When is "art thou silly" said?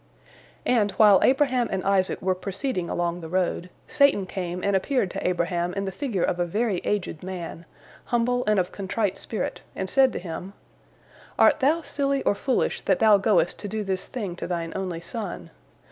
11.37-12.23